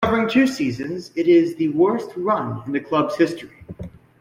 [0.03, 3.51] Covering two seasons, it is the worst run in the club's history.